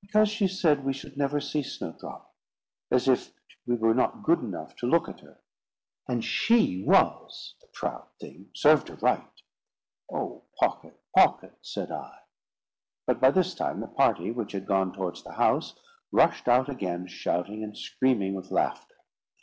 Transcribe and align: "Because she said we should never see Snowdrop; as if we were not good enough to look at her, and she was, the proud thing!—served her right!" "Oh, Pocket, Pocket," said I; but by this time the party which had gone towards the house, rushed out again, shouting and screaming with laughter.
"Because 0.00 0.30
she 0.30 0.48
said 0.48 0.82
we 0.82 0.94
should 0.94 1.18
never 1.18 1.42
see 1.42 1.62
Snowdrop; 1.62 2.32
as 2.90 3.06
if 3.06 3.34
we 3.66 3.74
were 3.74 3.92
not 3.92 4.22
good 4.22 4.38
enough 4.38 4.74
to 4.76 4.86
look 4.86 5.10
at 5.10 5.20
her, 5.20 5.42
and 6.08 6.24
she 6.24 6.82
was, 6.82 7.54
the 7.60 7.66
proud 7.66 8.06
thing!—served 8.18 8.88
her 8.88 8.94
right!" 8.94 9.42
"Oh, 10.10 10.44
Pocket, 10.58 10.98
Pocket," 11.14 11.58
said 11.60 11.90
I; 11.92 12.20
but 13.06 13.20
by 13.20 13.30
this 13.30 13.54
time 13.54 13.80
the 13.80 13.86
party 13.86 14.30
which 14.30 14.52
had 14.52 14.66
gone 14.66 14.90
towards 14.90 15.22
the 15.22 15.32
house, 15.34 15.78
rushed 16.10 16.48
out 16.48 16.70
again, 16.70 17.06
shouting 17.06 17.62
and 17.62 17.76
screaming 17.76 18.32
with 18.32 18.50
laughter. 18.50 18.94